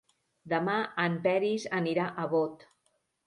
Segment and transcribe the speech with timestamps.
[0.53, 2.65] Demà en Peris anirà a Bot.